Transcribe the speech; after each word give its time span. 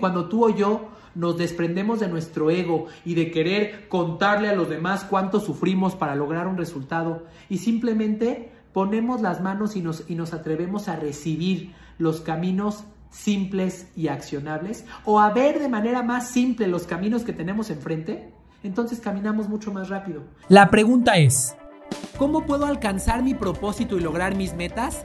Cuando 0.00 0.28
tú 0.28 0.44
o 0.44 0.50
yo 0.50 0.90
nos 1.16 1.36
desprendemos 1.38 1.98
de 1.98 2.06
nuestro 2.06 2.52
ego 2.52 2.86
y 3.04 3.14
de 3.14 3.32
querer 3.32 3.88
contarle 3.88 4.48
a 4.48 4.54
los 4.54 4.68
demás 4.68 5.02
cuánto 5.02 5.40
sufrimos 5.40 5.96
para 5.96 6.14
lograr 6.14 6.46
un 6.46 6.56
resultado 6.56 7.24
y 7.48 7.58
simplemente 7.58 8.52
ponemos 8.72 9.20
las 9.22 9.40
manos 9.40 9.74
y 9.74 9.82
nos, 9.82 10.08
y 10.08 10.14
nos 10.14 10.34
atrevemos 10.34 10.86
a 10.86 10.94
recibir 10.94 11.72
los 11.98 12.20
caminos 12.20 12.84
simples 13.10 13.88
y 13.96 14.06
accionables 14.06 14.86
o 15.04 15.18
a 15.18 15.30
ver 15.30 15.58
de 15.58 15.68
manera 15.68 16.04
más 16.04 16.28
simple 16.28 16.68
los 16.68 16.86
caminos 16.86 17.24
que 17.24 17.32
tenemos 17.32 17.68
enfrente, 17.68 18.32
entonces 18.62 19.00
caminamos 19.00 19.48
mucho 19.48 19.72
más 19.72 19.88
rápido. 19.88 20.22
La 20.48 20.70
pregunta 20.70 21.16
es, 21.16 21.56
¿cómo 22.16 22.46
puedo 22.46 22.66
alcanzar 22.66 23.24
mi 23.24 23.34
propósito 23.34 23.98
y 23.98 24.00
lograr 24.00 24.36
mis 24.36 24.54
metas? 24.54 25.04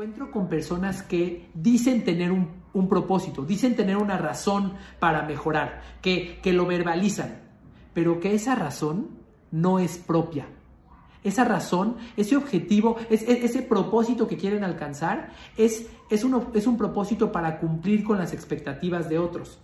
Encuentro 0.00 0.30
con 0.30 0.48
personas 0.48 1.02
que 1.02 1.50
dicen 1.52 2.04
tener 2.04 2.32
un, 2.32 2.88
propósito, 2.88 3.44
dicen 3.44 3.76
tener 3.76 3.98
una 3.98 4.16
razón 4.16 4.72
para 4.98 5.24
mejorar, 5.24 5.82
que, 6.00 6.38
que 6.42 6.54
lo 6.54 6.64
verbalizan, 6.64 7.42
pero 7.92 8.18
que 8.18 8.34
esa 8.34 8.54
razón 8.54 9.08
no 9.50 9.78
es 9.78 9.98
propia. 9.98 10.46
Esa 11.22 11.44
razón, 11.44 11.98
ese 12.16 12.34
objetivo, 12.34 12.96
ese 13.10 13.60
propósito 13.60 14.26
que 14.26 14.38
quieren 14.38 14.64
alcanzar 14.64 15.32
es, 15.58 15.86
es, 16.08 16.24
es 16.54 16.66
un 16.66 16.78
propósito 16.78 17.30
para 17.30 17.58
cumplir 17.58 18.02
con 18.02 18.16
las 18.16 18.32
expectativas 18.32 19.10
de 19.10 19.18
otros. 19.18 19.58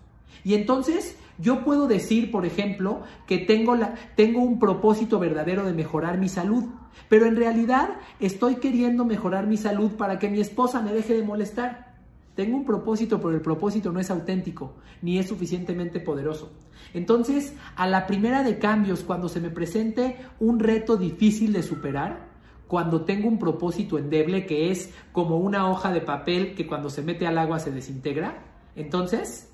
Y 0.44 0.52
entonces 0.52 1.16
yo 1.38 1.64
puedo 1.64 1.86
decir, 1.86 2.30
por 2.30 2.46
ejemplo, 2.46 3.02
que 3.26 3.38
tengo, 3.38 3.74
la, 3.74 3.94
tengo 4.16 4.40
un 4.40 4.58
propósito 4.58 5.18
verdadero 5.18 5.64
de 5.64 5.72
mejorar 5.72 6.18
mi 6.18 6.28
salud, 6.28 6.64
pero 7.08 7.26
en 7.26 7.36
realidad 7.36 7.90
estoy 8.20 8.56
queriendo 8.56 9.04
mejorar 9.04 9.46
mi 9.46 9.56
salud 9.56 9.92
para 9.92 10.18
que 10.18 10.30
mi 10.30 10.40
esposa 10.40 10.80
me 10.80 10.92
deje 10.92 11.14
de 11.14 11.22
molestar. 11.22 11.94
Tengo 12.34 12.56
un 12.56 12.64
propósito, 12.64 13.18
pero 13.20 13.34
el 13.34 13.40
propósito 13.40 13.92
no 13.92 14.00
es 14.00 14.10
auténtico, 14.10 14.74
ni 15.02 15.18
es 15.18 15.28
suficientemente 15.28 16.00
poderoso. 16.00 16.52
Entonces, 16.92 17.54
a 17.76 17.86
la 17.86 18.06
primera 18.06 18.42
de 18.42 18.58
cambios, 18.58 19.02
cuando 19.04 19.28
se 19.28 19.40
me 19.40 19.50
presente 19.50 20.16
un 20.38 20.58
reto 20.58 20.96
difícil 20.96 21.52
de 21.52 21.62
superar, 21.62 22.28
cuando 22.66 23.02
tengo 23.02 23.28
un 23.28 23.38
propósito 23.38 23.98
endeble 23.98 24.44
que 24.44 24.70
es 24.70 24.92
como 25.12 25.38
una 25.38 25.70
hoja 25.70 25.92
de 25.92 26.00
papel 26.00 26.54
que 26.54 26.66
cuando 26.66 26.90
se 26.90 27.02
mete 27.02 27.26
al 27.26 27.38
agua 27.38 27.58
se 27.58 27.70
desintegra, 27.70 28.42
entonces 28.74 29.50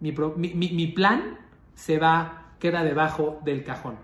mi, 0.00 0.86
plan 0.88 1.38
se 1.74 1.98
va, 1.98 2.54
queda 2.58 2.82
debajo 2.82 3.40
del 3.44 3.64
cajón. 3.64 3.96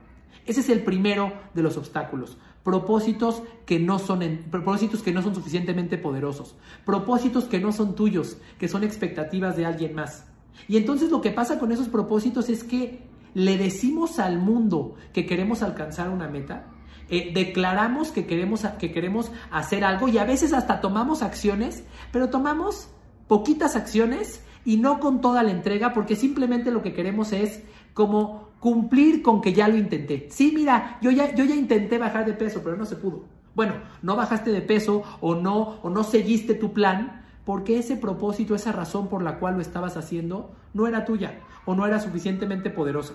Ese 0.44 0.60
es 0.60 0.68
el 0.68 0.84
primero 0.84 1.32
de 1.54 1.62
los 1.62 1.76
obstáculos. 1.76 2.36
Propósitos 2.62 3.42
que 3.64 3.78
no 3.78 3.98
son 3.98 4.44
propósitos 4.50 5.02
que 5.02 5.12
no 5.12 5.22
son 5.22 5.34
suficientemente 5.34 5.98
poderosos, 5.98 6.56
propósitos 6.84 7.44
que 7.44 7.60
no 7.60 7.72
son 7.72 7.94
tuyos, 7.94 8.38
que 8.58 8.68
son 8.68 8.82
expectativas 8.84 9.56
de 9.56 9.66
alguien 9.66 9.94
más. 9.94 10.26
Y 10.68 10.76
entonces 10.76 11.10
lo 11.10 11.20
que 11.20 11.30
pasa 11.30 11.58
con 11.58 11.70
esos 11.70 11.88
propósitos 11.88 12.48
es 12.48 12.64
que 12.64 13.02
le 13.34 13.56
decimos 13.56 14.18
al 14.18 14.38
mundo 14.38 14.94
que 15.12 15.26
queremos 15.26 15.62
alcanzar 15.62 16.08
una 16.08 16.28
meta, 16.28 16.66
eh, 17.08 17.30
declaramos 17.32 18.10
que 18.10 18.26
queremos, 18.26 18.62
que 18.78 18.90
queremos 18.90 19.30
hacer 19.50 19.84
algo 19.84 20.08
y 20.08 20.18
a 20.18 20.24
veces 20.24 20.52
hasta 20.52 20.80
tomamos 20.80 21.22
acciones, 21.22 21.84
pero 22.10 22.30
tomamos 22.30 22.88
poquitas 23.28 23.76
acciones 23.76 24.42
y 24.66 24.76
no 24.76 24.98
con 24.98 25.20
toda 25.22 25.42
la 25.44 25.52
entrega 25.52 25.94
porque 25.94 26.16
simplemente 26.16 26.72
lo 26.72 26.82
que 26.82 26.92
queremos 26.92 27.32
es 27.32 27.62
como 27.94 28.50
cumplir 28.60 29.22
con 29.22 29.40
que 29.40 29.54
ya 29.54 29.68
lo 29.68 29.76
intenté. 29.76 30.26
Sí, 30.30 30.52
mira, 30.52 30.98
yo 31.00 31.12
ya, 31.12 31.34
yo 31.34 31.44
ya 31.44 31.54
intenté 31.54 31.98
bajar 31.98 32.26
de 32.26 32.34
peso, 32.34 32.60
pero 32.62 32.76
no 32.76 32.84
se 32.84 32.96
pudo. 32.96 33.24
Bueno, 33.54 33.74
no 34.02 34.16
bajaste 34.16 34.50
de 34.50 34.60
peso 34.60 35.04
o 35.20 35.36
no, 35.36 35.78
o 35.82 35.88
no 35.88 36.02
seguiste 36.02 36.54
tu 36.54 36.72
plan 36.72 37.24
porque 37.44 37.78
ese 37.78 37.96
propósito, 37.96 38.56
esa 38.56 38.72
razón 38.72 39.08
por 39.08 39.22
la 39.22 39.38
cual 39.38 39.54
lo 39.54 39.60
estabas 39.60 39.96
haciendo, 39.96 40.50
no 40.74 40.88
era 40.88 41.04
tuya 41.04 41.38
o 41.64 41.76
no 41.76 41.86
era 41.86 42.00
suficientemente 42.00 42.68
poderosa. 42.68 43.14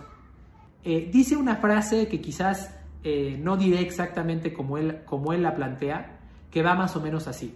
Eh, 0.86 1.10
dice 1.12 1.36
una 1.36 1.58
frase 1.58 2.08
que 2.08 2.22
quizás 2.22 2.74
eh, 3.04 3.38
no 3.44 3.58
diré 3.58 3.82
exactamente 3.82 4.54
como 4.54 4.78
él, 4.78 5.02
como 5.06 5.34
él 5.34 5.44
la 5.44 5.54
plantea, 5.54 6.20
que 6.50 6.64
va 6.64 6.76
más 6.76 6.96
o 6.96 7.02
menos 7.02 7.28
así. 7.28 7.54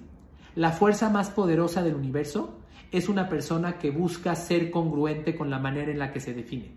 La 0.53 0.71
fuerza 0.71 1.09
más 1.09 1.29
poderosa 1.29 1.81
del 1.81 1.95
universo 1.95 2.59
es 2.91 3.09
una 3.09 3.29
persona 3.29 3.77
que 3.77 3.91
busca 3.91 4.35
ser 4.35 4.71
congruente 4.71 5.35
con 5.35 5.49
la 5.49 5.59
manera 5.59 5.91
en 5.91 5.99
la 5.99 6.11
que 6.11 6.19
se 6.19 6.33
define. 6.33 6.71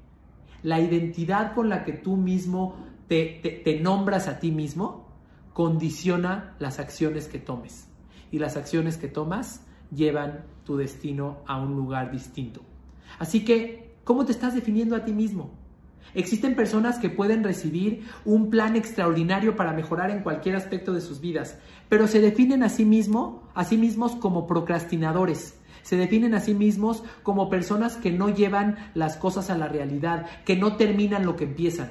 La 0.62 0.80
identidad 0.80 1.54
con 1.54 1.69
la 1.69 1.84
que 1.84 1.92
tú 1.92 2.16
mismo 2.16 2.76
te, 3.08 3.80
nombras 3.82 4.28
a 4.28 4.38
ti 4.38 4.50
mismo 4.50 5.08
condiciona 5.52 6.54
las 6.58 6.78
acciones 6.78 7.28
que 7.28 7.38
tomes. 7.38 7.88
Y 8.30 8.38
las 8.38 8.56
acciones 8.56 8.96
que 8.96 9.08
tomas 9.08 9.64
llevan 9.91 10.44
tu 10.64 10.76
destino 10.76 11.38
a 11.46 11.60
un 11.60 11.74
lugar 11.74 12.10
distinto. 12.10 12.60
Así 13.19 13.44
que, 13.44 13.96
¿cómo 14.04 14.25
te 14.25 14.32
estás 14.32 14.54
definiendo 14.54 14.94
a 14.94 15.04
ti 15.04 15.12
mismo? 15.12 15.50
Existen 16.14 16.54
personas 16.54 16.98
que 16.98 17.10
pueden 17.10 17.44
recibir 17.44 18.06
un 18.25 18.50
plan 18.50 18.76
extraordinario 18.76 19.56
para 19.56 19.72
mejorar 19.72 20.10
en 20.10 20.22
cualquier 20.22 20.56
aspecto 20.56 20.92
de 20.92 21.00
sus 21.00 21.20
vidas, 21.20 21.58
pero 21.88 22.06
se 22.06 22.20
definen 22.20 22.62
a 22.62 22.69
sí, 22.69 22.84
mismo, 22.84 23.48
a 23.54 23.64
sí 23.64 23.76
mismos 23.76 24.12
como 24.12 24.46
procrastinadores, 24.46 25.57
se 25.83 25.97
definen 25.97 26.34
a 26.34 26.41
sí 26.41 26.55
mismos 26.55 27.03
como 27.22 27.50
personas 27.50 27.97
que 27.97 28.12
no 28.12 28.28
llevan 28.28 28.77
las 28.94 29.16
cosas 29.16 29.50
a 29.50 29.59
la 29.59 29.69
realidad, 29.69 30.27
que 30.44 30.56
no 30.56 30.77
terminan 30.77 31.25
lo 31.25 31.37
que 31.37 31.44
empiezan. 31.44 31.91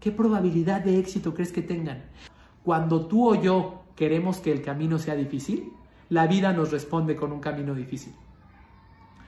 ¿Qué 0.00 0.12
probabilidad 0.12 0.82
de 0.82 0.98
éxito 0.98 1.34
crees 1.34 1.52
que 1.52 1.62
tengan? 1.62 2.04
Cuando 2.62 3.06
tú 3.06 3.28
o 3.28 3.34
yo 3.34 3.82
queremos 3.96 4.38
que 4.38 4.52
el 4.52 4.62
camino 4.62 4.98
sea 4.98 5.16
difícil, 5.16 5.72
la 6.08 6.26
vida 6.26 6.52
nos 6.52 6.70
responde 6.70 7.16
con 7.16 7.32
un 7.32 7.40
camino 7.40 7.74
difícil. 7.74 8.14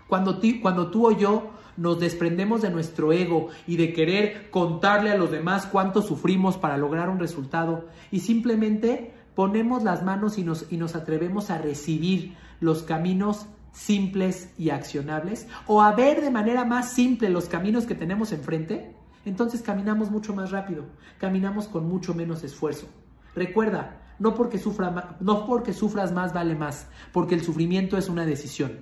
Cuando, 0.06 0.41
cuando 0.61 0.91
tú 0.91 1.06
o 1.06 1.12
yo 1.12 1.50
nos 1.77 2.00
desprendemos 2.00 2.62
de 2.62 2.71
nuestro 2.71 3.12
ego 3.12 3.49
y 3.67 3.77
de 3.77 3.93
querer 3.93 4.50
contarle 4.50 5.11
a 5.11 5.17
los 5.17 5.31
demás 5.31 5.67
cuánto 5.67 6.03
sufrimos 6.03 6.59
para 6.59 6.77
lograr 6.77 7.09
un 7.09 7.19
resultado 7.19 7.87
y 8.11 8.21
simplemente 8.21 9.15
ponemos 9.34 9.83
las 9.83 10.03
manos 10.03 10.37
y 10.37 10.43
nos, 10.43 10.71
y 10.71 10.77
nos 10.77 10.97
atrevemos 10.97 11.50
a 11.50 11.59
recibir 11.59 12.34
los 12.61 12.83
caminos 12.83 13.47
simples 13.72 14.53
y 14.58 14.70
accionables, 14.70 15.47
o 15.66 15.82
a 15.82 15.92
ver 15.92 16.20
de 16.20 16.31
manera 16.31 16.64
más 16.64 16.92
simple 16.92 17.31
los 17.31 17.47
caminos 17.47 17.86
que 17.86 17.94
tenemos 17.94 18.32
enfrente, 18.32 18.94
entonces 19.25 19.62
caminamos 19.62 20.10
mucho 20.10 20.34
más 20.34 20.50
rápido, 20.50 20.86
caminamos 21.19 21.69
con 21.69 21.88
mucho 21.88 22.14
menos 22.14 22.42
esfuerzo. 22.42 22.86
Recuerda, 23.34 24.00
no 24.19 24.34
porque, 24.34 24.58
sufra, 24.58 25.16
no 25.20 25.47
porque 25.47 25.72
sufras 25.72 26.12
más 26.12 26.32
vale 26.32 26.54
más, 26.54 26.88
porque 27.12 27.34
el 27.34 27.42
sufrimiento 27.42 27.97
es 27.97 28.08
una 28.08 28.26
decisión. 28.26 28.81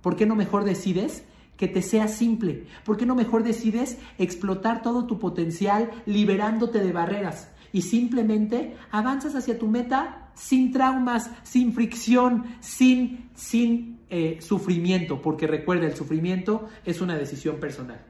¿Por 0.00 0.16
qué 0.16 0.26
no 0.26 0.36
mejor 0.36 0.64
decides 0.64 1.24
que 1.56 1.68
te 1.68 1.82
sea 1.82 2.08
simple? 2.08 2.66
¿Por 2.84 2.96
qué 2.96 3.06
no 3.06 3.14
mejor 3.14 3.42
decides 3.42 3.98
explotar 4.18 4.82
todo 4.82 5.06
tu 5.06 5.18
potencial 5.18 5.90
liberándote 6.04 6.80
de 6.80 6.92
barreras? 6.92 7.50
Y 7.72 7.82
simplemente 7.82 8.76
avanzas 8.90 9.34
hacia 9.34 9.58
tu 9.58 9.66
meta 9.66 10.30
sin 10.34 10.70
traumas, 10.70 11.30
sin 11.42 11.72
fricción, 11.72 12.44
sin, 12.60 13.30
sin 13.34 13.95
eh, 14.10 14.38
sufrimiento, 14.40 15.20
porque 15.20 15.46
recuerda, 15.46 15.86
el 15.86 15.96
sufrimiento 15.96 16.68
es 16.84 17.00
una 17.00 17.16
decisión 17.16 17.56
personal. 17.56 18.00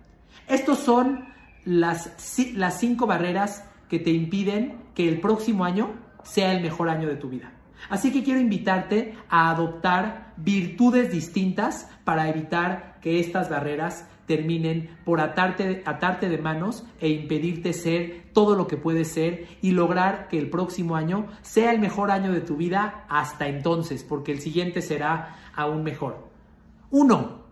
Estos 0.48 0.78
son 0.78 1.26
las, 1.64 2.38
las 2.54 2.78
cinco 2.80 3.06
barreras 3.06 3.64
que 3.88 3.98
te 3.98 4.10
impiden 4.10 4.78
que 4.94 5.08
el 5.08 5.20
próximo 5.20 5.64
año 5.64 5.94
sea 6.22 6.52
el 6.52 6.62
mejor 6.62 6.88
año 6.88 7.08
de 7.08 7.16
tu 7.16 7.28
vida. 7.28 7.52
Así 7.88 8.12
que 8.12 8.22
quiero 8.22 8.40
invitarte 8.40 9.14
a 9.28 9.50
adoptar 9.50 10.32
virtudes 10.36 11.10
distintas 11.10 11.88
para 12.04 12.28
evitar 12.28 12.98
que 13.00 13.20
estas 13.20 13.48
barreras 13.48 14.06
terminen 14.26 14.90
por 15.04 15.20
atarte, 15.20 15.82
atarte 15.86 16.28
de 16.28 16.38
manos 16.38 16.84
e 17.00 17.08
impedirte 17.08 17.72
ser 17.72 18.24
todo 18.32 18.56
lo 18.56 18.66
que 18.66 18.76
puedes 18.76 19.08
ser 19.08 19.46
y 19.62 19.70
lograr 19.70 20.28
que 20.28 20.38
el 20.38 20.50
próximo 20.50 20.96
año 20.96 21.26
sea 21.42 21.72
el 21.72 21.78
mejor 21.78 22.10
año 22.10 22.32
de 22.32 22.40
tu 22.40 22.56
vida 22.56 23.04
hasta 23.08 23.48
entonces, 23.48 24.04
porque 24.04 24.32
el 24.32 24.40
siguiente 24.40 24.82
será 24.82 25.36
aún 25.54 25.82
mejor. 25.82 26.28
Uno, 26.90 27.46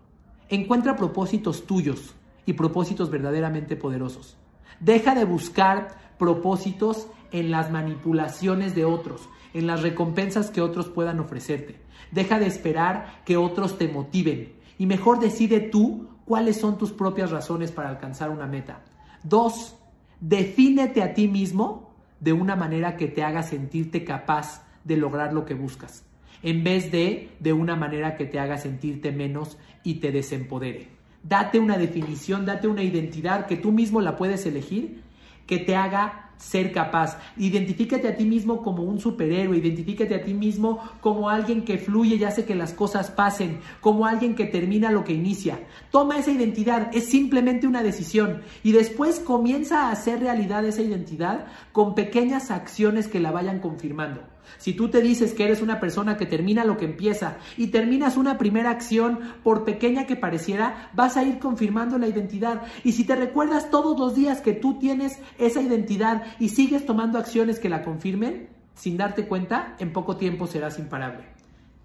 encuentra 0.49 0.95
propósitos 0.95 1.65
tuyos 1.65 2.13
y 2.45 2.53
propósitos 2.53 3.09
verdaderamente 3.09 3.75
poderosos. 3.75 4.37
Deja 4.79 5.15
de 5.15 5.25
buscar 5.25 6.15
propósitos 6.19 7.07
en 7.31 7.51
las 7.51 7.71
manipulaciones 7.71 8.75
de 8.75 8.85
otros, 8.85 9.29
en 9.53 9.67
las 9.67 9.81
recompensas 9.81 10.51
que 10.51 10.61
otros 10.61 10.89
puedan 10.89 11.19
ofrecerte. 11.19 11.77
Deja 12.11 12.39
de 12.39 12.47
esperar 12.47 13.21
que 13.25 13.37
otros 13.37 13.77
te 13.77 13.87
motiven 13.87 14.53
y 14.77 14.85
mejor 14.85 15.19
decide 15.19 15.59
tú 15.59 16.09
cuáles 16.25 16.57
son 16.57 16.77
tus 16.77 16.91
propias 16.91 17.31
razones 17.31 17.71
para 17.71 17.89
alcanzar 17.89 18.29
una 18.29 18.47
meta. 18.47 18.83
Dos, 19.23 19.75
defínete 20.19 21.01
a 21.01 21.13
ti 21.13 21.27
mismo 21.27 21.95
de 22.19 22.33
una 22.33 22.55
manera 22.55 22.97
que 22.97 23.07
te 23.07 23.23
haga 23.23 23.43
sentirte 23.43 24.03
capaz 24.03 24.65
de 24.83 24.97
lograr 24.97 25.33
lo 25.33 25.45
que 25.45 25.53
buscas, 25.53 26.03
en 26.43 26.63
vez 26.63 26.91
de 26.91 27.31
de 27.39 27.53
una 27.53 27.75
manera 27.75 28.15
que 28.15 28.25
te 28.25 28.39
haga 28.39 28.57
sentirte 28.57 29.11
menos 29.11 29.57
y 29.83 29.95
te 29.95 30.11
desempodere. 30.11 30.89
Date 31.23 31.59
una 31.59 31.77
definición, 31.77 32.45
date 32.45 32.67
una 32.67 32.83
identidad 32.83 33.47
que 33.47 33.57
tú 33.57 33.71
mismo 33.71 34.01
la 34.01 34.15
puedes 34.15 34.45
elegir, 34.45 35.01
que 35.47 35.57
te 35.57 35.75
haga 35.75 36.24
ser 36.37 36.71
capaz. 36.71 37.17
Identifícate 37.37 38.07
a 38.07 38.15
ti 38.15 38.25
mismo 38.25 38.61
como 38.61 38.83
un 38.83 38.99
superhéroe, 38.99 39.57
identifícate 39.57 40.15
a 40.15 40.23
ti 40.23 40.33
mismo 40.33 40.79
como 41.01 41.29
alguien 41.29 41.63
que 41.63 41.77
fluye 41.77 42.15
y 42.15 42.23
hace 42.23 42.45
que 42.45 42.55
las 42.55 42.73
cosas 42.73 43.11
pasen, 43.11 43.59
como 43.81 44.05
alguien 44.05 44.35
que 44.35 44.45
termina 44.45 44.91
lo 44.91 45.03
que 45.03 45.13
inicia. 45.13 45.59
Toma 45.91 46.17
esa 46.19 46.31
identidad, 46.31 46.89
es 46.93 47.05
simplemente 47.05 47.67
una 47.67 47.83
decisión 47.83 48.41
y 48.63 48.71
después 48.71 49.19
comienza 49.19 49.87
a 49.87 49.91
hacer 49.91 50.19
realidad 50.19 50.65
esa 50.65 50.81
identidad 50.81 51.47
con 51.71 51.95
pequeñas 51.95 52.51
acciones 52.51 53.07
que 53.07 53.19
la 53.19 53.31
vayan 53.31 53.59
confirmando. 53.59 54.34
Si 54.57 54.73
tú 54.73 54.89
te 54.89 55.01
dices 55.01 55.33
que 55.33 55.45
eres 55.45 55.61
una 55.61 55.79
persona 55.79 56.17
que 56.17 56.25
termina 56.25 56.65
lo 56.65 56.77
que 56.77 56.85
empieza 56.85 57.37
y 57.57 57.67
terminas 57.67 58.17
una 58.17 58.37
primera 58.37 58.71
acción, 58.71 59.19
por 59.43 59.65
pequeña 59.65 60.05
que 60.05 60.15
pareciera, 60.15 60.89
vas 60.93 61.17
a 61.17 61.23
ir 61.23 61.39
confirmando 61.39 61.97
la 61.97 62.07
identidad. 62.07 62.63
Y 62.83 62.93
si 62.93 63.03
te 63.03 63.15
recuerdas 63.15 63.69
todos 63.69 63.99
los 63.99 64.15
días 64.15 64.41
que 64.41 64.53
tú 64.53 64.79
tienes 64.79 65.19
esa 65.37 65.61
identidad 65.61 66.23
y 66.39 66.49
sigues 66.49 66.85
tomando 66.85 67.17
acciones 67.17 67.59
que 67.59 67.69
la 67.69 67.83
confirmen, 67.83 68.49
sin 68.75 68.97
darte 68.97 69.27
cuenta, 69.27 69.75
en 69.79 69.93
poco 69.93 70.17
tiempo 70.17 70.47
serás 70.47 70.79
imparable. 70.79 71.25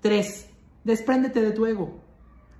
3. 0.01 0.49
Despréndete 0.85 1.41
de 1.41 1.53
tu 1.53 1.67
ego. 1.67 2.01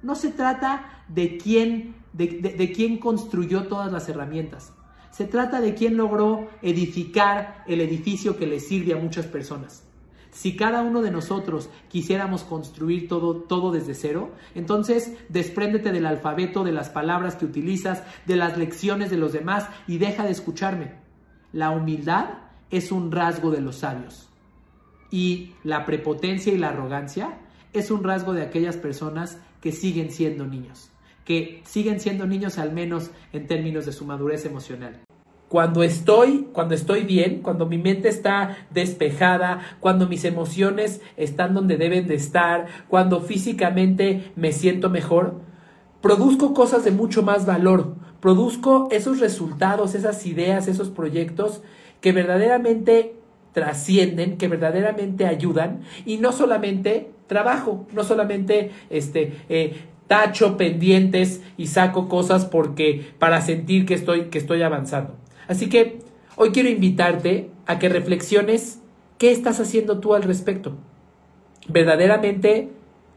No 0.03 0.15
se 0.15 0.31
trata 0.31 1.05
de 1.09 1.37
quién, 1.37 1.97
de, 2.13 2.27
de 2.27 2.73
quién 2.73 2.99
construyó 2.99 3.65
todas 3.65 3.93
las 3.93 4.09
herramientas. 4.09 4.73
Se 5.11 5.25
trata 5.25 5.61
de 5.61 5.75
quién 5.75 5.97
logró 5.97 6.49
edificar 6.63 7.65
el 7.67 7.81
edificio 7.81 8.37
que 8.37 8.47
le 8.47 8.61
sirve 8.61 8.95
a 8.95 8.97
muchas 8.97 9.27
personas. 9.27 9.85
Si 10.31 10.57
cada 10.57 10.83
uno 10.83 11.03
de 11.03 11.11
nosotros 11.11 11.69
quisiéramos 11.89 12.45
construir 12.45 13.09
todo, 13.09 13.35
todo 13.35 13.73
desde 13.73 13.95
cero, 13.95 14.31
entonces 14.55 15.17
despréndete 15.29 15.93
del 15.93 16.07
alfabeto, 16.07 16.63
de 16.63 16.73
las 16.73 16.89
palabras 16.89 17.35
que 17.37 17.45
utilizas, 17.45 18.05
de 18.27 18.37
las 18.37 18.57
lecciones 18.57 19.11
de 19.11 19.17
los 19.17 19.33
demás 19.33 19.69
y 19.89 19.99
deja 19.99 20.25
de 20.25 20.31
escucharme. 20.31 20.93
La 21.53 21.71
humildad 21.71 22.27
es 22.71 22.93
un 22.93 23.11
rasgo 23.11 23.51
de 23.51 23.61
los 23.61 23.77
sabios. 23.77 24.29
Y 25.11 25.55
la 25.65 25.85
prepotencia 25.85 26.53
y 26.53 26.59
la 26.59 26.69
arrogancia 26.69 27.39
es 27.73 27.91
un 27.91 28.05
rasgo 28.05 28.33
de 28.33 28.43
aquellas 28.43 28.77
personas 28.77 29.39
que 29.61 29.73
siguen 29.73 30.11
siendo 30.11 30.47
niños, 30.47 30.91
que 31.25 31.63
siguen 31.65 31.99
siendo 32.01 32.27
niños 32.27 32.59
al 32.59 32.73
menos 32.73 33.11
en 33.33 33.47
términos 33.47 33.87
de 33.87 33.93
su 33.93 34.05
madurez 34.05 34.45
emocional. 34.47 35.01
Cuando 35.51 35.83
estoy, 35.83 36.47
cuando 36.53 36.77
estoy 36.77 37.03
bien, 37.03 37.41
cuando 37.43 37.67
mi 37.67 37.77
mente 37.77 38.09
está 38.09 38.57
despejada, 38.71 39.59
cuando 39.81 40.07
mis 40.07 40.25
emociones 40.25 41.01
están 41.17 41.55
donde 41.55 41.77
deben 41.77 42.07
de 42.07 42.15
estar, 42.15 42.67
cuando 42.87 43.21
físicamente 43.21 44.31
me 44.37 44.53
siento 44.53 44.91
mejor, 44.91 45.41
produzco 46.01 46.55
cosas 46.55 46.85
de 46.85 46.93
mucho 46.93 47.25
más 47.25 47.47
valor, 47.47 47.97
produzco 48.21 48.87
esos 48.93 49.19
resultados, 49.19 49.97
esas 49.97 50.25
ideas, 50.25 50.69
esos 50.69 50.89
proyectos 50.89 51.63
que 52.01 52.13
verdaderamente 52.13 53.17
trascienden, 53.53 54.39
que 54.39 54.47
verdaderamente 54.47 55.27
ayudan 55.27 55.81
y 56.07 56.19
no 56.19 56.31
solamente 56.31 57.11
trabajo, 57.27 57.89
no 57.93 58.05
solamente 58.05 58.71
este 58.89 59.37
eh, 59.49 59.75
tacho 60.07 60.57
pendientes 60.57 61.43
y 61.57 61.67
saco 61.67 62.09
cosas 62.09 62.45
porque 62.45 63.15
para 63.19 63.43
sentir 63.43 63.85
que 63.85 63.95
estoy 63.95 64.27
que 64.27 64.39
estoy 64.39 64.63
avanzando. 64.63 65.17
Así 65.51 65.69
que 65.69 65.99
hoy 66.37 66.53
quiero 66.53 66.69
invitarte 66.69 67.51
a 67.67 67.81
que 67.81 67.89
reflexiones 67.89 68.81
qué 69.19 69.33
estás 69.33 69.59
haciendo 69.59 69.99
tú 69.99 70.15
al 70.15 70.23
respecto. 70.23 70.77
¿Verdaderamente 71.67 72.71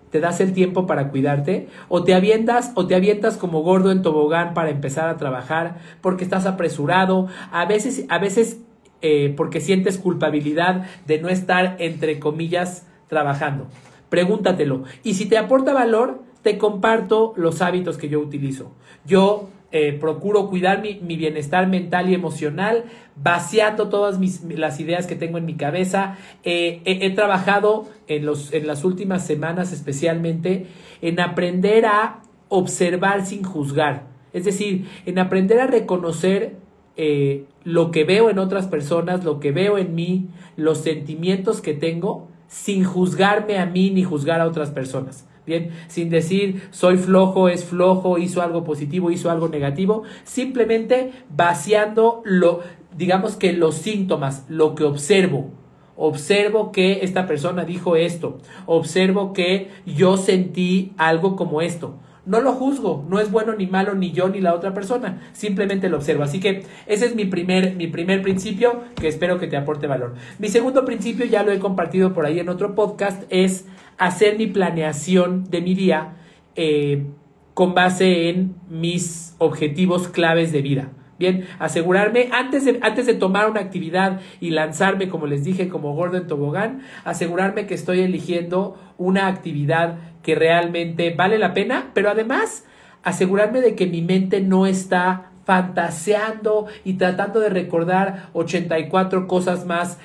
te 0.09 0.19
das 0.19 0.41
el 0.41 0.51
tiempo 0.51 0.87
para 0.87 1.09
cuidarte? 1.09 1.67
¿O 1.89 2.03
te 2.03 2.15
avientas 2.15 2.71
o 2.73 2.87
te 2.87 2.95
avientas 2.95 3.37
como 3.37 3.61
gordo 3.61 3.91
en 3.91 4.01
tobogán 4.01 4.55
para 4.55 4.71
empezar 4.71 5.09
a 5.09 5.17
trabajar 5.17 5.77
porque 6.01 6.23
estás 6.23 6.47
apresurado? 6.47 7.27
A 7.51 7.67
veces, 7.67 8.05
a 8.09 8.17
veces 8.17 8.57
eh, 9.03 9.31
porque 9.37 9.61
sientes 9.61 9.99
culpabilidad 9.99 10.87
de 11.05 11.21
no 11.21 11.29
estar, 11.29 11.75
entre 11.77 12.17
comillas, 12.17 12.87
trabajando. 13.09 13.67
Pregúntatelo. 14.09 14.85
Y 15.03 15.13
si 15.13 15.27
te 15.27 15.37
aporta 15.37 15.71
valor, 15.71 16.23
te 16.41 16.57
comparto 16.57 17.33
los 17.35 17.61
hábitos 17.61 17.99
que 17.99 18.09
yo 18.09 18.19
utilizo. 18.19 18.71
Yo 19.05 19.49
eh, 19.75 19.91
procuro 19.91 20.49
cuidar 20.49 20.83
mi, 20.83 21.15
bienestar 21.17 21.67
mental 21.67 22.07
y 22.07 22.13
emocional, 22.13 22.83
vaciando 23.15 23.89
todas 23.89 24.19
mis, 24.19 24.43
las 24.43 24.79
ideas 24.79 25.07
que 25.07 25.15
tengo 25.15 25.39
en 25.39 25.45
mi 25.45 25.55
cabeza. 25.55 26.15
Eh, 26.43 26.83
he, 26.85 27.09
trabajado 27.09 27.87
en, 28.07 28.23
los, 28.23 28.53
en 28.53 28.67
las 28.67 28.85
últimas 28.85 29.25
semanas 29.25 29.73
especialmente 29.73 30.67
en 31.01 31.19
aprender 31.19 31.87
a 31.87 32.21
observar 32.49 33.25
sin 33.25 33.43
juzgar. 33.43 34.03
Es 34.31 34.45
decir, 34.45 34.85
en 35.07 35.17
aprender 35.17 35.59
a 35.59 35.65
reconocer 35.65 36.55
eh, 36.95 37.45
lo 37.63 37.89
que 37.89 38.03
veo 38.03 38.29
en 38.29 38.37
otras 38.37 38.67
personas, 38.67 39.23
lo 39.23 39.39
que 39.39 39.51
veo 39.51 39.79
en 39.79 39.95
mí, 39.95 40.27
los 40.55 40.77
sentimientos 40.77 41.61
que 41.61 41.73
tengo, 41.73 42.27
sin 42.47 42.83
juzgarme 42.83 43.57
a 43.57 43.65
mí 43.65 43.89
ni 43.89 44.03
juzgar 44.03 44.39
a 44.39 44.45
otras 44.45 44.69
personas. 44.69 45.27
Bien, 45.45 45.71
sin 45.87 46.09
decir 46.09 46.61
soy 46.71 46.97
flojo, 46.97 47.49
es 47.49 47.65
flojo, 47.65 48.17
hizo 48.17 48.41
algo 48.41 48.63
positivo, 48.63 49.11
hizo 49.11 49.29
algo 49.29 49.49
negativo, 49.49 50.03
simplemente 50.23 51.11
vaciando 51.29 52.21
lo, 52.23 52.61
digamos 52.95 53.35
que 53.35 53.53
los 53.53 53.75
síntomas, 53.75 54.45
lo 54.47 54.75
que 54.75 54.85
observo. 54.85 55.51
Observo 55.95 56.71
que 56.71 57.03
esta 57.03 57.27
persona 57.27 57.65
dijo 57.65 57.95
esto, 57.95 58.39
observo 58.65 59.33
que 59.33 59.69
yo 59.85 60.17
sentí 60.17 60.93
algo 60.97 61.35
como 61.35 61.61
esto. 61.61 61.99
No 62.25 62.39
lo 62.39 62.53
juzgo, 62.53 63.05
no 63.09 63.19
es 63.19 63.29
bueno 63.29 63.53
ni 63.53 63.67
malo 63.67 63.95
ni 63.95 64.11
yo 64.11 64.29
ni 64.29 64.39
la 64.39 64.55
otra 64.55 64.73
persona, 64.73 65.21
simplemente 65.33 65.89
lo 65.89 65.97
observo. 65.97 66.23
Así 66.23 66.39
que 66.39 66.63
ese 66.87 67.05
es 67.05 67.15
mi 67.15 67.25
primer, 67.25 67.75
mi 67.75 67.87
primer 67.87 68.21
principio 68.21 68.81
que 68.95 69.09
espero 69.09 69.39
que 69.39 69.47
te 69.47 69.57
aporte 69.57 69.87
valor. 69.87 70.15
Mi 70.39 70.47
segundo 70.47 70.85
principio, 70.85 71.25
ya 71.25 71.43
lo 71.43 71.51
he 71.51 71.59
compartido 71.59 72.13
por 72.13 72.25
ahí 72.25 72.39
en 72.39 72.47
otro 72.47 72.75
podcast, 72.75 73.23
es 73.29 73.65
hacer 73.97 74.37
mi 74.37 74.47
planeación 74.47 75.45
de 75.49 75.61
mi 75.61 75.73
día 75.75 76.13
eh, 76.55 77.05
con 77.53 77.73
base 77.73 78.29
en 78.29 78.55
mis 78.69 79.35
objetivos 79.37 80.07
claves 80.07 80.51
de 80.51 80.61
vida. 80.61 80.91
Bien, 81.19 81.47
asegurarme 81.59 82.29
antes 82.31 82.65
de, 82.65 82.79
antes 82.81 83.05
de 83.05 83.13
tomar 83.13 83.49
una 83.49 83.61
actividad 83.61 84.19
y 84.41 84.49
lanzarme, 84.49 85.09
como 85.09 85.27
les 85.27 85.43
dije, 85.43 85.69
como 85.69 85.93
gordo 85.93 86.17
en 86.17 86.27
tobogán, 86.27 86.81
asegurarme 87.05 87.67
que 87.67 87.75
estoy 87.75 88.01
eligiendo 88.01 88.77
una 88.97 89.27
actividad 89.27 89.99
que 90.23 90.35
realmente 90.35 91.13
vale 91.13 91.37
la 91.37 91.53
pena, 91.53 91.91
pero 91.93 92.09
además 92.09 92.65
asegurarme 93.03 93.61
de 93.61 93.75
que 93.75 93.85
mi 93.85 94.01
mente 94.01 94.41
no 94.41 94.65
está 94.65 95.29
fantaseando 95.45 96.67
y 96.83 96.93
tratando 96.93 97.39
de 97.39 97.49
recordar 97.49 98.29
84 98.33 99.27
cosas 99.27 99.65
más 99.65 99.99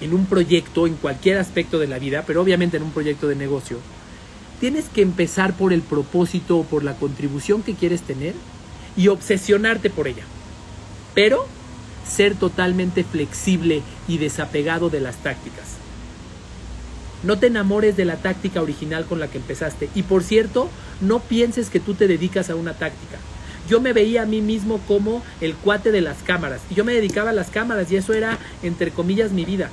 en 0.00 0.14
un 0.14 0.26
proyecto, 0.26 0.86
en 0.86 0.94
cualquier 0.94 1.38
aspecto 1.38 1.78
de 1.78 1.86
la 1.86 1.98
vida, 1.98 2.24
pero 2.26 2.42
obviamente 2.42 2.76
en 2.76 2.82
un 2.82 2.92
proyecto 2.92 3.28
de 3.28 3.36
negocio, 3.36 3.78
tienes 4.60 4.86
que 4.86 5.02
empezar 5.02 5.54
por 5.54 5.72
el 5.72 5.82
propósito 5.82 6.58
o 6.58 6.64
por 6.64 6.84
la 6.84 6.94
contribución 6.94 7.62
que 7.62 7.74
quieres 7.74 8.02
tener 8.02 8.34
y 8.96 9.08
obsesionarte 9.08 9.90
por 9.90 10.08
ella. 10.08 10.24
Pero 11.14 11.46
ser 12.06 12.34
totalmente 12.34 13.04
flexible 13.04 13.82
y 14.06 14.18
desapegado 14.18 14.88
de 14.90 15.00
las 15.00 15.16
tácticas. 15.16 15.76
No 17.22 17.38
te 17.38 17.48
enamores 17.48 17.96
de 17.96 18.04
la 18.04 18.16
táctica 18.16 18.62
original 18.62 19.04
con 19.04 19.18
la 19.18 19.28
que 19.28 19.38
empezaste. 19.38 19.90
Y 19.94 20.04
por 20.04 20.22
cierto, 20.22 20.70
no 21.00 21.18
pienses 21.20 21.68
que 21.68 21.80
tú 21.80 21.94
te 21.94 22.06
dedicas 22.06 22.48
a 22.48 22.54
una 22.54 22.74
táctica. 22.74 23.18
Yo 23.68 23.80
me 23.80 23.92
veía 23.92 24.22
a 24.22 24.26
mí 24.26 24.40
mismo 24.40 24.80
como 24.86 25.22
el 25.40 25.54
cuate 25.54 25.90
de 25.92 26.00
las 26.00 26.22
cámaras. 26.22 26.60
Y 26.70 26.74
yo 26.74 26.84
me 26.84 26.94
dedicaba 26.94 27.30
a 27.30 27.34
las 27.34 27.50
cámaras 27.50 27.90
y 27.90 27.96
eso 27.96 28.14
era, 28.14 28.38
entre 28.62 28.92
comillas, 28.92 29.32
mi 29.32 29.44
vida 29.44 29.70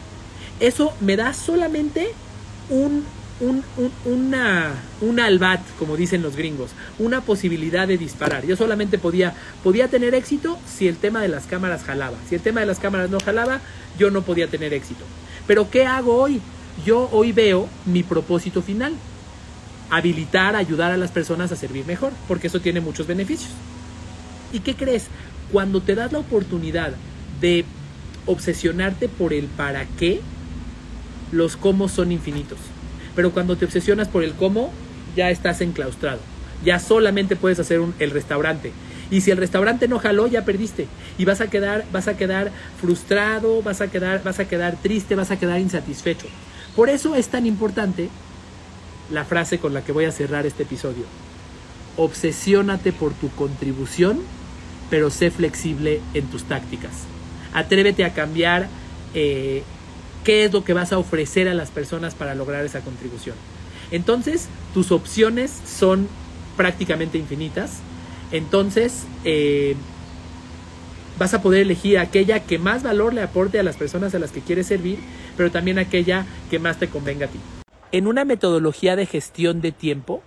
eso 0.60 0.94
me 1.02 1.16
da 1.16 1.34
solamente 1.34 2.10
un, 2.70 3.04
un, 3.40 3.64
una, 4.06 4.74
un 5.02 5.20
albat, 5.20 5.62
como 5.78 5.98
dicen 5.98 6.22
los 6.22 6.36
gringos, 6.36 6.72
una 7.00 7.22
posibilidad 7.22 7.88
de 7.88 7.98
disparar. 7.98 8.46
Yo 8.46 8.56
solamente 8.56 8.98
podía, 8.98 9.34
podía 9.64 9.88
tener 9.88 10.16
éxito 10.16 10.58
si 10.68 10.88
el 10.88 10.98
tema 10.98 11.22
de 11.22 11.28
las 11.28 11.46
cámaras 11.46 11.84
jalaba. 11.84 12.18
Si 12.30 12.36
el 12.36 12.42
tema 12.42 12.62
de 12.62 12.66
las 12.66 12.80
cámaras 12.80 13.10
no 13.10 13.20
jalaba, 13.20 13.62
yo 13.98 14.12
no 14.12 14.22
podía 14.22 14.48
tener 14.48 14.74
éxito. 14.74 15.04
Pero 15.48 15.70
¿qué 15.70 15.86
hago 15.86 16.16
hoy? 16.16 16.42
Yo 16.86 17.10
hoy 17.12 17.32
veo 17.32 17.70
mi 17.86 18.04
propósito 18.04 18.62
final. 18.62 18.94
Habilitar, 19.90 20.56
ayudar 20.56 20.92
a 20.92 20.98
las 20.98 21.12
personas 21.12 21.52
a 21.52 21.56
servir 21.56 21.86
mejor, 21.86 22.12
porque 22.28 22.48
eso 22.48 22.60
tiene 22.60 22.82
muchos 22.82 23.06
beneficios. 23.06 23.52
¿Y 24.52 24.62
qué 24.62 24.76
crees? 24.76 25.08
Cuando 25.52 25.82
te 25.82 25.96
das 25.96 26.12
la 26.12 26.20
oportunidad 26.20 26.94
de 27.40 27.66
obsesionarte 28.26 29.08
por 29.08 29.34
el 29.34 29.46
para 29.46 29.86
qué, 30.00 30.22
los 31.36 31.58
cómo 31.58 31.90
son 31.90 32.12
infinitos. 32.12 32.58
Pero 33.16 33.32
cuando 33.32 33.56
te 33.56 33.66
obsesionas 33.66 34.08
por 34.08 34.24
el 34.24 34.34
cómo, 34.34 34.72
ya 35.16 35.30
estás 35.30 35.62
enclaustrado. 35.62 36.20
Ya 36.64 36.80
solamente 36.80 37.36
puedes 37.36 37.60
hacer 37.60 37.80
un, 37.80 37.94
el 38.00 38.12
restaurante. 38.12 38.72
Y 39.12 39.22
si 39.22 39.32
el 39.32 39.38
restaurante 39.38 39.88
no 39.88 40.00
jaló, 40.00 40.28
ya 40.28 40.46
perdiste. 40.46 40.88
Y 41.18 41.26
vas 41.26 41.42
a 41.42 41.48
quedar, 41.48 41.86
vas 41.92 42.08
a 42.08 42.18
quedar 42.18 42.52
frustrado, 42.80 43.62
vas 43.62 43.82
a 43.82 43.88
quedar, 43.88 44.24
vas 44.24 44.40
a 44.40 44.48
quedar 44.48 44.78
triste, 44.82 45.16
vas 45.16 45.32
a 45.32 45.38
quedar 45.38 45.60
insatisfecho. 45.60 46.28
Por 46.76 46.90
eso 46.90 47.16
es 47.16 47.28
tan 47.28 47.46
importante 47.46 48.10
la 49.12 49.24
frase 49.24 49.60
con 49.60 49.74
la 49.74 49.82
que 49.82 49.92
voy 49.92 50.06
a 50.06 50.12
cerrar 50.12 50.46
este 50.46 50.64
episodio. 50.64 51.04
Obsesiónate 51.98 52.92
por 52.92 53.14
tu 53.14 53.30
contribución, 53.30 54.22
pero 54.90 55.10
sé 55.10 55.32
flexible 55.32 56.02
en 56.14 56.26
tus 56.26 56.44
tácticas. 56.44 56.92
Atrévete 57.54 58.04
a 58.04 58.14
cambiar 58.14 58.68
eh, 59.14 59.64
qué 60.26 60.44
es 60.44 60.52
lo 60.52 60.66
que 60.66 60.74
vas 60.74 60.92
a 60.92 60.98
ofrecer 60.98 61.48
a 61.48 61.54
las 61.54 61.72
personas 61.72 62.16
para 62.16 62.36
lograr 62.36 62.66
esa 62.66 62.82
contribución. 62.82 63.36
Entonces, 63.92 64.50
tus 64.74 64.92
opciones 64.92 65.52
son 65.66 66.10
prácticamente 66.58 67.18
infinitas. 67.18 67.78
Entonces, 68.32 69.06
eh, 69.24 69.76
vas 71.18 71.34
a 71.34 71.42
poder 71.42 71.62
elegir 71.62 72.00
aquella 72.00 72.42
que 72.42 72.58
más 72.58 72.84
valor 72.84 73.14
le 73.14 73.22
aporte 73.22 73.60
a 73.60 73.64
las 73.64 73.78
personas 73.78 74.16
a 74.16 74.20
las 74.20 74.32
que 74.32 74.42
quieres 74.42 74.68
servir, 74.68 75.00
pero 75.38 75.52
también 75.52 75.78
aquella 75.78 76.26
que 76.50 76.60
más 76.60 76.78
te 76.80 76.90
convenga 76.90 77.28
a 77.28 77.30
ti. 77.30 77.40
En 77.92 78.08
una 78.08 78.26
metodología 78.26 78.96
de 78.96 79.06
gestión 79.06 79.62
de 79.62 79.72
tiempo, 79.72 80.24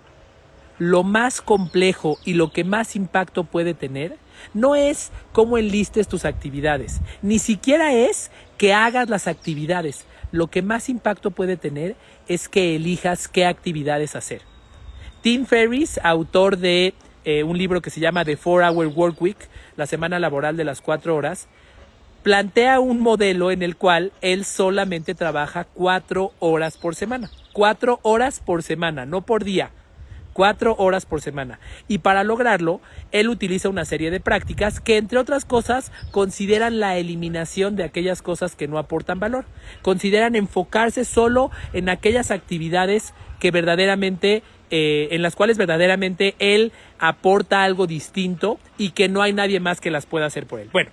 lo 0.79 1.03
más 1.03 1.41
complejo 1.41 2.19
y 2.25 2.35
lo 2.35 2.53
que 2.53 2.65
más 2.65 2.97
impacto 2.97 3.45
puede 3.45 3.75
tener 3.75 4.17
no 4.55 4.77
es 4.77 5.11
cómo 5.33 5.59
enlistes 5.59 6.09
tus 6.09 6.25
actividades, 6.25 7.01
ni 7.23 7.39
siquiera 7.39 7.93
es 7.93 8.31
que 8.57 8.73
hagas 8.73 9.09
las 9.09 9.27
actividades. 9.27 10.05
Lo 10.31 10.49
que 10.49 10.63
más 10.63 10.89
impacto 10.89 11.31
puede 11.31 11.57
tener 11.57 11.97
es 12.29 12.49
que 12.49 12.77
elijas 12.77 13.29
qué 13.29 13.47
actividades 13.47 14.15
hacer. 14.15 14.43
Tim 15.23 15.47
Ferriss, 15.47 15.99
autor 16.03 16.59
de 16.59 16.95
eh, 17.25 17.43
un 17.43 17.59
libro 17.59 17.81
que 17.81 17.91
se 17.91 18.01
llama 18.01 18.25
The 18.25 18.37
Four 18.37 18.63
Hour 18.63 18.87
Work 18.89 19.21
Week, 19.21 19.49
la 19.77 19.87
semana 19.87 20.19
laboral 20.19 20.57
de 20.57 20.65
las 20.65 20.81
cuatro 20.81 21.17
horas, 21.17 21.49
plantea 22.23 22.79
un 22.79 23.01
modelo 23.01 23.51
en 23.51 23.63
el 23.63 23.77
cual 23.77 24.13
él 24.21 24.45
solamente 24.45 25.15
trabaja 25.15 25.65
cuatro 25.65 26.33
horas 26.39 26.77
por 26.77 26.95
semana. 26.95 27.31
Cuatro 27.53 27.99
horas 28.03 28.41
por 28.41 28.63
semana, 28.63 29.07
no 29.07 29.23
por 29.23 29.45
día 29.45 29.73
cuatro 30.39 30.77
horas 30.79 31.05
por 31.05 31.21
semana. 31.21 31.59
Y 31.89 31.99
para 31.99 32.23
lograrlo, 32.23 32.81
él 33.11 33.29
utiliza 33.29 33.69
una 33.69 33.85
serie 33.85 34.13
de 34.13 34.21
prácticas 34.21 34.79
que, 34.79 34.97
entre 34.97 35.19
otras 35.19 35.45
cosas, 35.45 35.91
consideran 36.13 36.79
la 36.79 36.97
eliminación 36.97 37.75
de 37.75 37.83
aquellas 37.83 38.23
cosas 38.23 38.55
que 38.55 38.69
no 38.69 38.79
aportan 38.79 39.19
valor. 39.19 39.47
Consideran 39.83 40.37
enfocarse 40.37 41.05
solo 41.05 41.51
en 41.73 41.89
aquellas 41.89 42.31
actividades 42.31 43.15
que 43.41 43.51
verdaderamente 43.51 44.45
eh, 44.71 45.09
en 45.11 45.23
las 45.23 45.35
cuales 45.35 45.59
verdaderamente 45.59 46.37
él 46.39 46.71
aporta 47.01 47.65
algo 47.65 47.89
distinto 47.89 48.61
y 48.77 48.91
que 48.91 49.09
no 49.09 49.23
hay 49.23 49.33
nadie 49.33 49.59
más 49.59 49.81
que 49.81 49.91
las 49.91 50.07
pueda 50.07 50.27
hacer 50.27 50.47
por 50.47 50.61
él. 50.61 50.69
Bueno, 50.73 50.91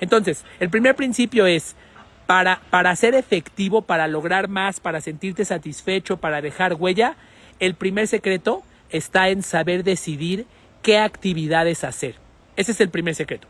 entonces, 0.00 0.42
el 0.58 0.70
primer 0.70 0.96
principio 0.96 1.44
es, 1.44 1.76
para, 2.24 2.62
para 2.70 2.96
ser 2.96 3.14
efectivo, 3.14 3.82
para 3.82 4.08
lograr 4.08 4.48
más, 4.48 4.80
para 4.80 5.02
sentirte 5.02 5.44
satisfecho, 5.44 6.16
para 6.16 6.40
dejar 6.40 6.72
huella, 6.72 7.16
el 7.60 7.74
primer 7.74 8.06
secreto 8.06 8.62
está 8.90 9.28
en 9.28 9.42
saber 9.42 9.84
decidir 9.84 10.46
qué 10.82 10.98
actividades 10.98 11.84
hacer. 11.84 12.14
Ese 12.56 12.72
es 12.72 12.80
el 12.80 12.90
primer 12.90 13.14
secreto. 13.14 13.48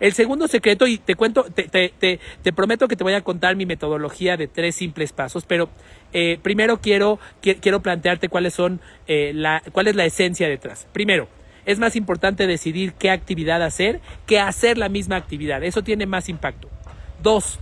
El 0.00 0.12
segundo 0.12 0.48
secreto, 0.48 0.86
y 0.86 0.98
te 0.98 1.14
cuento, 1.14 1.44
te, 1.44 2.52
prometo 2.54 2.88
que 2.88 2.96
te 2.96 3.04
voy 3.04 3.14
a 3.14 3.20
contar 3.20 3.54
mi 3.56 3.64
metodología 3.64 4.36
de 4.36 4.48
tres 4.48 4.74
simples 4.74 5.12
pasos, 5.12 5.44
pero 5.46 5.68
eh, 6.12 6.38
primero 6.42 6.80
quiero, 6.80 7.20
quiero 7.40 7.80
plantearte 7.80 8.28
cuáles 8.28 8.54
son, 8.54 8.80
eh, 9.06 9.32
la, 9.34 9.62
cuál 9.72 9.86
es 9.86 9.94
la 9.94 10.04
esencia 10.04 10.48
detrás. 10.48 10.88
Primero, 10.92 11.28
es 11.64 11.78
más 11.78 11.96
importante 11.96 12.46
decidir 12.46 12.92
qué 12.94 13.10
actividad 13.10 13.62
hacer 13.62 14.00
que 14.26 14.40
hacer 14.40 14.78
la 14.78 14.88
misma 14.88 15.16
actividad. 15.16 15.62
Eso 15.62 15.82
tiene 15.82 16.06
más 16.06 16.28
impacto. 16.28 16.68
Dos, 17.22 17.58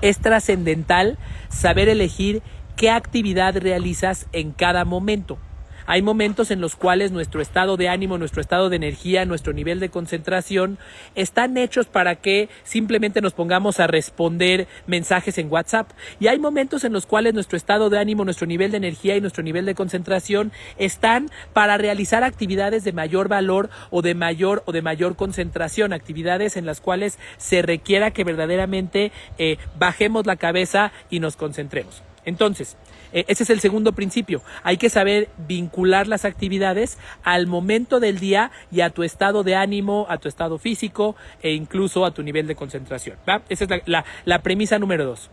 es 0.00 0.18
trascendental 0.18 1.18
saber 1.48 1.88
elegir 1.88 2.42
qué 2.76 2.90
actividad 2.90 3.56
realizas 3.56 4.26
en 4.32 4.52
cada 4.52 4.84
momento. 4.84 5.38
Hay 5.86 6.00
momentos 6.00 6.50
en 6.50 6.60
los 6.60 6.76
cuales 6.76 7.12
nuestro 7.12 7.42
estado 7.42 7.76
de 7.76 7.88
ánimo, 7.88 8.16
nuestro 8.16 8.40
estado 8.40 8.70
de 8.70 8.76
energía, 8.76 9.26
nuestro 9.26 9.52
nivel 9.52 9.80
de 9.80 9.90
concentración 9.90 10.78
están 11.14 11.58
hechos 11.58 11.86
para 11.86 12.16
que 12.16 12.48
simplemente 12.62 13.20
nos 13.20 13.34
pongamos 13.34 13.80
a 13.80 13.86
responder 13.86 14.66
mensajes 14.86 15.36
en 15.36 15.52
WhatsApp. 15.52 15.90
Y 16.20 16.28
hay 16.28 16.38
momentos 16.38 16.84
en 16.84 16.92
los 16.92 17.04
cuales 17.04 17.34
nuestro 17.34 17.56
estado 17.56 17.90
de 17.90 17.98
ánimo, 17.98 18.24
nuestro 18.24 18.46
nivel 18.46 18.70
de 18.70 18.78
energía 18.78 19.16
y 19.16 19.20
nuestro 19.20 19.42
nivel 19.42 19.66
de 19.66 19.74
concentración 19.74 20.52
están 20.78 21.30
para 21.52 21.76
realizar 21.76 22.24
actividades 22.24 22.84
de 22.84 22.92
mayor 22.92 23.28
valor 23.28 23.68
o 23.90 24.00
de 24.00 24.14
mayor 24.14 24.62
o 24.66 24.72
de 24.72 24.82
mayor 24.82 25.16
concentración, 25.16 25.92
actividades 25.92 26.56
en 26.56 26.64
las 26.64 26.80
cuales 26.80 27.18
se 27.36 27.60
requiera 27.60 28.10
que 28.10 28.24
verdaderamente 28.24 29.12
eh, 29.38 29.58
bajemos 29.78 30.24
la 30.26 30.36
cabeza 30.36 30.92
y 31.10 31.20
nos 31.20 31.36
concentremos. 31.36 32.02
Entonces, 32.24 32.76
ese 33.14 33.44
es 33.44 33.50
el 33.50 33.60
segundo 33.60 33.92
principio. 33.92 34.42
Hay 34.64 34.76
que 34.76 34.90
saber 34.90 35.28
vincular 35.46 36.08
las 36.08 36.24
actividades 36.24 36.98
al 37.22 37.46
momento 37.46 38.00
del 38.00 38.18
día 38.18 38.50
y 38.72 38.80
a 38.80 38.90
tu 38.90 39.04
estado 39.04 39.44
de 39.44 39.54
ánimo, 39.54 40.06
a 40.08 40.18
tu 40.18 40.28
estado 40.28 40.58
físico 40.58 41.14
e 41.40 41.52
incluso 41.52 42.04
a 42.04 42.12
tu 42.12 42.24
nivel 42.24 42.48
de 42.48 42.56
concentración. 42.56 43.16
Esa 43.48 43.64
es 43.64 43.82
la, 43.86 44.42
premisa 44.42 44.80
número 44.80 45.04
dos. 45.04 45.30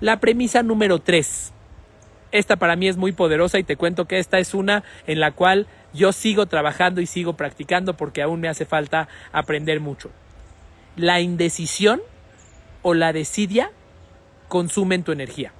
La 0.00 0.20
premisa 0.20 0.62
número 0.62 0.98
tres. 0.98 1.52
Esta 2.32 2.56
para 2.56 2.76
mí 2.76 2.88
es 2.88 2.98
muy 2.98 3.12
poderosa 3.12 3.58
y 3.58 3.64
te 3.64 3.76
cuento 3.76 4.06
que 4.06 4.18
esta 4.18 4.38
es 4.38 4.52
una 4.52 4.84
en 5.06 5.18
la 5.18 5.32
cual 5.32 5.66
yo 5.94 6.12
sigo 6.12 6.46
trabajando 6.46 7.00
y 7.00 7.06
sigo 7.06 7.34
practicando 7.34 7.94
porque 7.94 8.22
aún 8.22 8.40
me 8.40 8.48
hace 8.48 8.66
falta 8.66 9.08
aprender 9.32 9.80
mucho. 9.80 10.10
La 10.96 11.20
indecisión 11.20 12.02
o 12.82 12.92
la 12.92 13.14
desidia 13.14 13.70
consumen 14.48 15.02
tu 15.02 15.12
energía. 15.12 15.52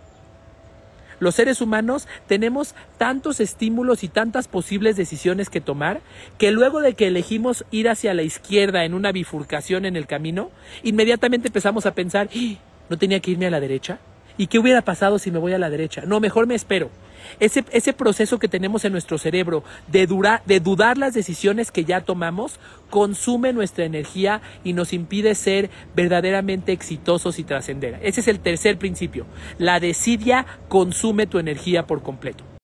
Los 1.23 1.37
seres 1.37 1.61
humanos 1.61 2.09
tenemos 2.27 2.75
tantos 2.99 3.39
estímulos 3.39 4.03
y 4.03 4.09
tantas 4.09 4.49
posibles 4.49 4.97
decisiones 4.97 5.51
que 5.51 5.61
tomar 5.61 6.01
que 6.37 6.51
luego 6.51 6.81
de 6.81 6.95
que 6.95 7.07
elegimos 7.07 7.65
ir 7.71 7.89
hacia 7.89 8.13
la 8.13 8.23
izquierda 8.23 8.85
en 8.85 8.93
una 8.93 9.13
bifurcación 9.13 9.85
en 9.85 9.95
el 9.95 10.09
camino, 10.09 10.51
inmediatamente 10.83 11.47
empezamos 11.47 11.87
a 11.87 11.95
pensar, 11.95 12.29
¡Ah! 12.35 12.59
¿no 12.91 12.99
tenía 12.99 13.21
que 13.21 13.31
irme 13.31 13.47
a 13.47 13.51
la 13.51 13.61
derecha? 13.61 14.01
¿Y 14.37 14.47
qué 14.47 14.59
hubiera 14.59 14.83
pasado 14.83 15.19
si 15.19 15.31
me 15.31 15.39
voy 15.39 15.53
a 15.53 15.59
la 15.59 15.71
derecha? 15.71 16.03
No, 16.07 16.21
mejor 16.21 16.47
me 16.47 16.55
espero. 16.55 16.91
Ese, 17.41 17.93
proceso 17.93 18.39
que 18.39 18.49
tenemos 18.49 18.85
en 18.85 18.93
nuestro 18.93 19.19
cerebro 19.19 19.65
de, 19.89 20.09
de 20.47 20.61
dudar 20.61 20.99
las 20.99 21.15
decisiones 21.15 21.71
que 21.71 21.85
ya 21.85 22.01
tomamos 22.01 22.59
consume 22.91 23.53
nuestra 23.53 23.85
energía 23.85 24.43
y 24.65 24.73
nos 24.73 24.93
impide 24.93 25.35
ser 25.35 25.71
verdaderamente 25.95 26.73
exitosos 26.73 27.39
y 27.39 27.45
trascender. 27.45 27.99
Ese 28.03 28.21
es 28.21 28.29
el 28.29 28.41
tercer 28.41 28.79
principio. 28.79 29.27
La 29.59 29.81
desidia 29.81 30.47
consume 30.69 31.27
tu 31.27 31.39
energía 31.39 31.87
por 31.87 32.03
completo. 32.03 32.52